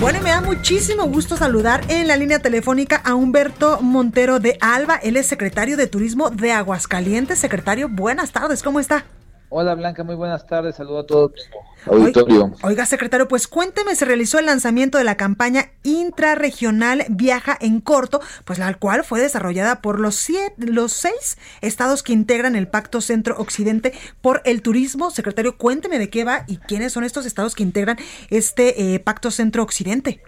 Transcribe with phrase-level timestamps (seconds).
[0.00, 4.56] Bueno, y me da muchísimo gusto saludar en la línea telefónica a Humberto Montero de
[4.60, 4.94] Alba.
[4.94, 7.40] Él es secretario de Turismo de Aguascalientes.
[7.40, 8.62] Secretario, buenas tardes.
[8.62, 9.06] ¿Cómo está?
[9.50, 11.40] Hola Blanca, muy buenas tardes, saludo a todo tu
[11.86, 12.52] auditorio.
[12.62, 18.20] Oiga, secretario, pues cuénteme, se realizó el lanzamiento de la campaña intrarregional Viaja en Corto,
[18.44, 23.00] pues la cual fue desarrollada por los, siete, los seis estados que integran el Pacto
[23.00, 25.10] Centro-Occidente por el Turismo.
[25.10, 27.96] Secretario, cuénteme de qué va y quiénes son estos estados que integran
[28.28, 30.20] este eh, Pacto Centro-Occidente.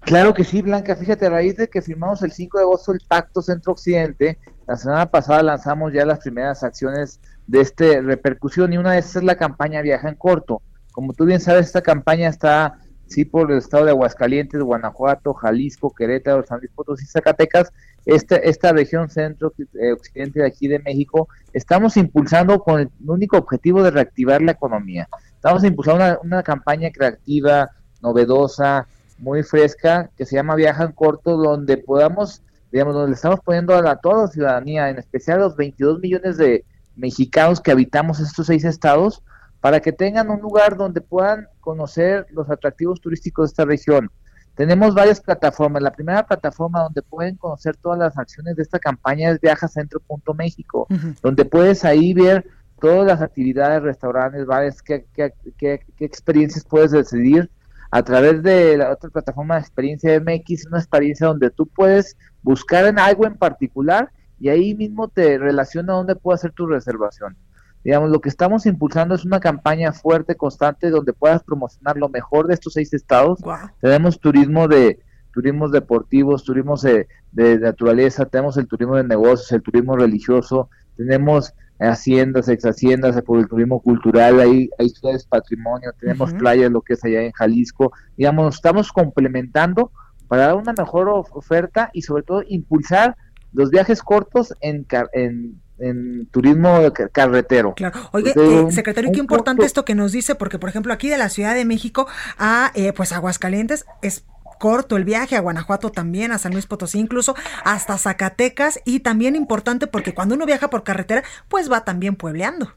[0.00, 0.96] Claro que sí, Blanca.
[0.96, 5.10] Fíjate, a raíz de que firmamos el 5 de agosto el Pacto Centro-Occidente, la semana
[5.10, 9.36] pasada lanzamos ya las primeras acciones de este repercusión y una de esas es la
[9.36, 10.62] campaña Viaja en Corto.
[10.92, 15.94] Como tú bien sabes, esta campaña está sí por el estado de Aguascalientes, Guanajuato, Jalisco,
[15.94, 17.72] Querétaro, San Luis Potosí, Zacatecas,
[18.06, 23.36] este, esta región centro eh, occidente de aquí de México, estamos impulsando con el único
[23.36, 25.08] objetivo de reactivar la economía.
[25.34, 27.70] Estamos impulsando una, una campaña creativa,
[28.02, 28.86] novedosa,
[29.18, 33.74] muy fresca, que se llama Viaja en Corto, donde podamos, digamos, donde le estamos poniendo
[33.74, 36.64] a, la, toda la ciudadanía, en especial a los 22 millones de
[36.96, 39.22] mexicanos que habitamos estos seis estados,
[39.60, 44.10] para que tengan un lugar donde puedan conocer los atractivos turísticos de esta región.
[44.54, 45.82] Tenemos varias plataformas.
[45.82, 50.94] La primera plataforma donde pueden conocer todas las acciones de esta campaña es viajacentro.méxico, uh
[50.94, 51.20] -huh.
[51.22, 52.46] donde puedes ahí ver
[52.78, 57.50] todas las actividades, restaurantes, bares, qué, qué, qué, qué experiencias puedes decidir
[57.90, 62.84] a través de la otra plataforma de experiencia MX, una experiencia donde tú puedes buscar
[62.84, 67.36] en algo en particular y ahí mismo te relaciona dónde puedo hacer tu reservación.
[67.84, 72.46] Digamos, lo que estamos impulsando es una campaña fuerte, constante, donde puedas promocionar lo mejor
[72.46, 73.40] de estos seis estados.
[73.40, 73.56] Wow.
[73.80, 75.00] Tenemos turismo de
[75.32, 81.52] turismos deportivos, turismos de, de, naturaleza, tenemos el turismo de negocios, el turismo religioso, tenemos
[81.80, 86.38] haciendas, ex haciendas, por el turismo cultural, hay, hay ciudades patrimonio, tenemos uh -huh.
[86.38, 89.90] playas, lo que es allá en Jalisco, digamos, estamos complementando
[90.28, 93.16] para dar una mejor oferta y sobre todo impulsar
[93.54, 96.80] los viajes cortos en, en, en turismo
[97.12, 97.74] carretero.
[97.74, 97.98] Claro.
[98.12, 99.66] Oye, eh, secretario, qué importante corto.
[99.66, 102.06] esto que nos dice, porque por ejemplo aquí de la Ciudad de México
[102.38, 104.24] a eh, pues Aguascalientes es
[104.58, 107.34] corto el viaje a Guanajuato también, a San Luis Potosí, incluso
[107.64, 112.72] hasta Zacatecas y también importante porque cuando uno viaja por carretera, pues va también puebleando.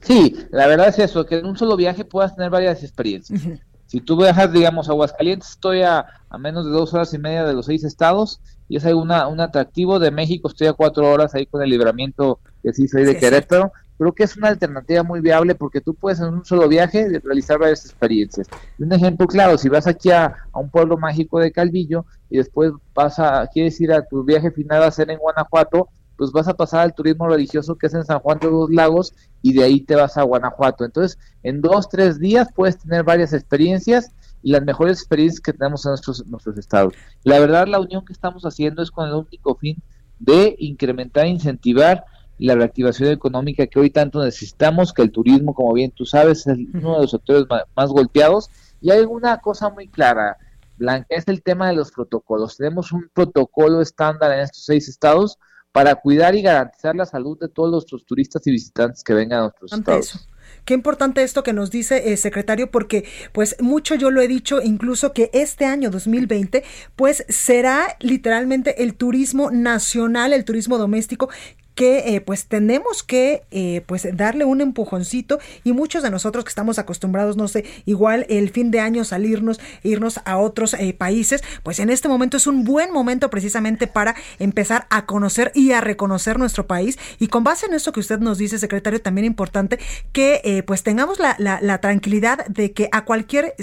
[0.00, 3.44] Sí, la verdad es eso, que en un solo viaje puedas tener varias experiencias.
[3.44, 3.60] Uh -huh.
[3.86, 7.44] Si tú viajas, digamos, a Aguascalientes, estoy a, a, menos de dos horas y media
[7.44, 8.40] de los seis estados
[8.72, 12.40] y es una, un atractivo de México, estoy a cuatro horas ahí con el libramiento
[12.62, 13.64] que sí soy de sí, Querétaro.
[13.74, 13.90] Sí.
[13.98, 17.58] Creo que es una alternativa muy viable porque tú puedes en un solo viaje realizar
[17.58, 18.48] varias experiencias.
[18.78, 22.72] Un ejemplo claro, si vas aquí a, a, un pueblo mágico de Calvillo y después
[22.94, 26.54] vas a, quieres ir a tu viaje final a hacer en Guanajuato, pues vas a
[26.54, 29.12] pasar al turismo religioso que es en San Juan de los Lagos
[29.42, 30.86] y de ahí te vas a Guanajuato.
[30.86, 34.12] Entonces, en dos, tres días puedes tener varias experiencias
[34.42, 36.94] y las mejores experiencias que tenemos en nuestros, nuestros estados.
[37.24, 39.82] La verdad, la unión que estamos haciendo es con el único fin
[40.18, 42.04] de incrementar e incentivar
[42.38, 46.58] la reactivación económica que hoy tanto necesitamos, que el turismo, como bien tú sabes, es
[46.74, 48.50] uno de los sectores más, más golpeados.
[48.80, 50.36] Y hay una cosa muy clara,
[50.76, 52.56] Blanca, es el tema de los protocolos.
[52.56, 55.38] Tenemos un protocolo estándar en estos seis estados
[55.72, 59.42] para cuidar y garantizar la salud de todos nuestros turistas y visitantes que vengan a
[59.42, 60.14] nuestros Ante estados.
[60.14, 60.32] Eso.
[60.64, 64.62] Qué importante esto que nos dice, eh, secretario, porque pues mucho yo lo he dicho,
[64.62, 66.62] incluso que este año 2020
[66.94, 71.30] pues será literalmente el turismo nacional, el turismo doméstico
[71.74, 76.50] que eh, pues tenemos que eh, pues darle un empujoncito y muchos de nosotros que
[76.50, 81.42] estamos acostumbrados no sé igual el fin de año salirnos irnos a otros eh, países
[81.62, 85.80] pues en este momento es un buen momento precisamente para empezar a conocer y a
[85.80, 86.98] reconocer nuestro país.
[87.18, 89.78] Y con base en esto que usted nos dice secretario también importante
[90.12, 93.54] que pues tengamos la, la, tranquilidad de que a cualquier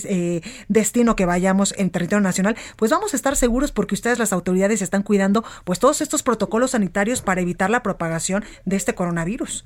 [0.67, 4.81] destino que vayamos en territorio nacional pues vamos a estar seguros porque ustedes las autoridades
[4.81, 9.66] están cuidando pues todos estos protocolos sanitarios para evitar la propagación de este coronavirus.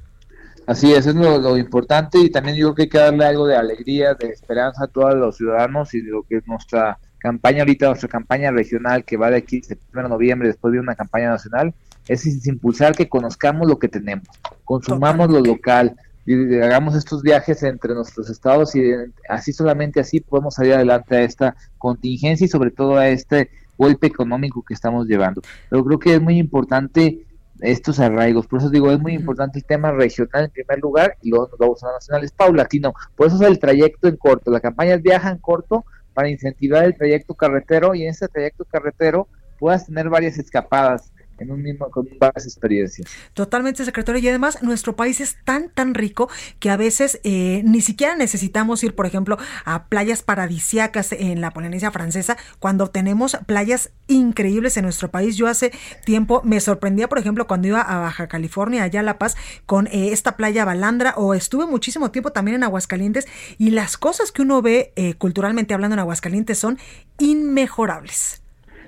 [0.66, 3.56] Así es, es lo, lo, importante y también digo que hay que darle algo de
[3.56, 7.88] alegría, de esperanza a todos los ciudadanos y de lo que es nuestra campaña ahorita,
[7.88, 11.74] nuestra campaña regional que va de aquí septiembre a noviembre después de una campaña nacional,
[12.08, 14.28] es impulsar que conozcamos lo que tenemos,
[14.64, 15.50] consumamos Totalmente.
[15.50, 15.96] lo local,
[16.26, 18.94] y hagamos estos viajes entre nuestros estados y
[19.28, 24.08] así solamente así podemos salir adelante a esta contingencia y sobre todo a este golpe
[24.08, 25.42] económico que estamos llevando.
[25.70, 27.26] Pero creo que es muy importante
[27.62, 31.30] estos arraigos, por eso digo, es muy importante el tema regional en primer lugar y
[31.30, 34.52] luego nos vamos a la nacional, es paulatino, por eso es el trayecto en corto,
[34.52, 39.28] la campaña viaja en corto para incentivar el trayecto carretero y en ese trayecto carretero
[39.60, 43.08] puedas tener varias escapadas en un mismo, con varias experiencias.
[43.34, 44.22] Totalmente, secretario.
[44.22, 48.84] Y además, nuestro país es tan, tan rico que a veces eh, ni siquiera necesitamos
[48.84, 54.84] ir, por ejemplo, a playas paradisiacas en la Polinesia Francesa, cuando tenemos playas increíbles en
[54.84, 55.36] nuestro país.
[55.36, 55.72] Yo hace
[56.06, 59.36] tiempo me sorprendía, por ejemplo, cuando iba a Baja California, allá a La Paz,
[59.66, 63.28] con eh, esta playa Balandra, o estuve muchísimo tiempo también en Aguascalientes,
[63.58, 66.78] y las cosas que uno ve eh, culturalmente hablando en Aguascalientes son
[67.18, 68.43] inmejorables.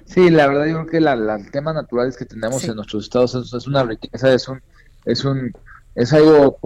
[0.05, 3.35] Sí, la verdad yo creo que la, la temas naturales que tenemos en nuestros estados
[3.35, 4.61] es, una riqueza, es un,
[5.03, 5.51] es un,
[5.95, 6.59] es algo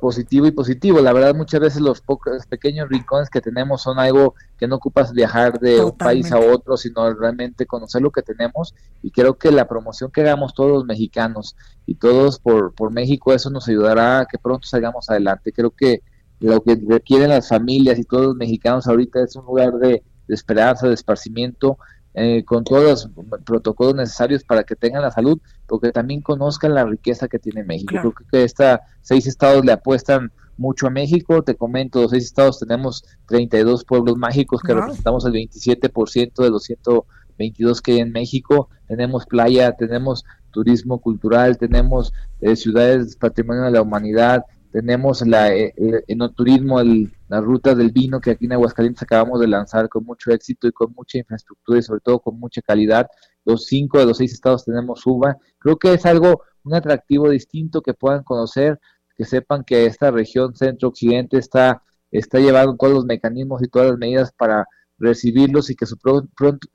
[0.00, 1.00] positivo y positivo.
[1.00, 5.12] La verdad muchas veces los pocos pequeños rincones que tenemos son algo que no ocupas
[5.12, 8.74] viajar de un país a otro, sino realmente conocer lo que tenemos.
[9.02, 13.32] Y creo que la promoción que hagamos todos los mexicanos y todos por, por México,
[13.32, 15.52] eso nos ayudará a que pronto salgamos adelante.
[15.52, 16.02] Creo que
[16.38, 20.34] lo que requieren las familias y todos los mexicanos ahorita es un lugar de, de
[20.34, 21.78] esperanza, de esparcimiento
[22.20, 23.10] eh, con todos los
[23.44, 27.92] protocolos necesarios para que tengan la salud, porque también conozcan la riqueza que tiene México.
[27.92, 31.44] Creo que esta, seis estados le apuestan mucho a México.
[31.44, 36.64] Te comento, los seis estados tenemos 32 pueblos mágicos que representamos el 27% de los
[36.64, 38.68] 122 que hay en México.
[38.88, 45.72] Tenemos playa, tenemos turismo cultural, tenemos eh, ciudades patrimonio de la humanidad, tenemos la, eh,
[45.76, 50.04] el enoturismo, el, la ruta del vino que aquí en Aguascalientes acabamos de lanzar con
[50.04, 53.06] mucho éxito y con mucha infraestructura y sobre todo con mucha calidad.
[53.44, 55.36] Los cinco de los seis estados tenemos uva.
[55.58, 58.80] Creo que es algo, un atractivo distinto que puedan conocer,
[59.14, 63.98] que sepan que esta región centro-occidente está, está llevando todos los mecanismos y todas las
[63.98, 64.66] medidas para
[64.98, 65.96] recibirlos y que su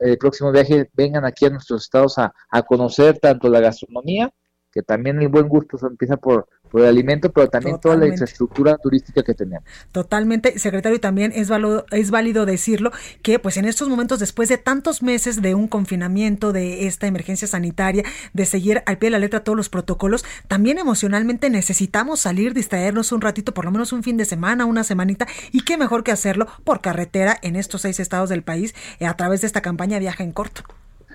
[0.00, 4.32] eh, próximo viaje vengan aquí a nuestros estados a, a conocer tanto la gastronomía,
[4.72, 8.08] que también el buen gusto se empieza por por el alimento, pero también toda la
[8.08, 9.62] infraestructura turística que tenemos.
[9.92, 12.90] Totalmente, secretario, y también es válido, es válido decirlo
[13.22, 17.46] que pues en estos momentos, después de tantos meses de un confinamiento, de esta emergencia
[17.46, 22.54] sanitaria, de seguir al pie de la letra todos los protocolos, también emocionalmente necesitamos salir,
[22.54, 26.02] distraernos un ratito, por lo menos un fin de semana, una semanita, y qué mejor
[26.02, 29.60] que hacerlo por carretera en estos seis estados del país eh, a través de esta
[29.60, 30.62] campaña Viaja en Corto.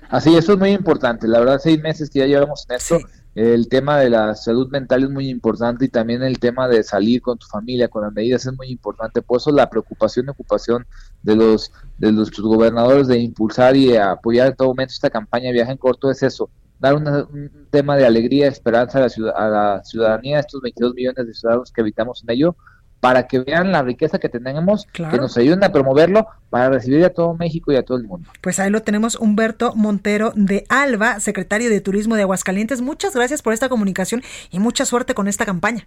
[0.08, 1.28] Así, eso es muy importante.
[1.28, 2.98] La verdad, seis meses que ya llevamos en esto,
[3.34, 7.22] el tema de la salud mental es muy importante y también el tema de salir
[7.22, 9.22] con tu familia, con las medidas es muy importante.
[9.22, 10.86] Por eso la preocupación y ocupación
[11.22, 15.72] de los de los gobernadores de impulsar y apoyar en todo momento esta campaña Viaje
[15.72, 16.50] en Corto es eso,
[16.80, 21.26] dar un tema de alegría, esperanza a la, a la ciudadanía, a estos 22 millones
[21.26, 22.56] de ciudadanos que habitamos en ello,
[23.00, 27.10] para que vean la riqueza que tenemos, que nos ayuden a promoverlo para recibir a
[27.10, 28.30] todo México y a todo el mundo.
[28.42, 32.82] Pues ahí lo tenemos, Humberto Montero de Alba, secretario de Turismo de Aguascalientes.
[32.82, 35.86] Muchas gracias por esta comunicación y mucha suerte con esta campaña.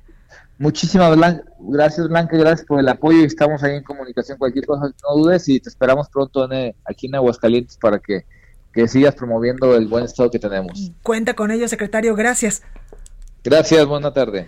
[0.58, 1.16] Muchísimas
[1.60, 4.38] gracias Blanca, gracias por el apoyo y estamos ahí en comunicación.
[4.38, 8.26] Cualquier cosa no dudes y te esperamos pronto eh, aquí en Aguascalientes para que,
[8.74, 10.92] que sigas promoviendo el buen estado que tenemos.
[11.04, 12.16] Cuenta con ello, secretario.
[12.16, 12.64] Gracias.
[13.44, 14.48] Gracias, buena tarde.